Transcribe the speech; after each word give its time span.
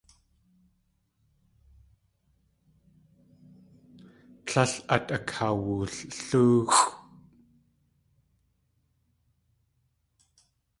Tlél 4.45 4.71
át 4.93 5.07
akawullóoxʼ. 5.15 6.77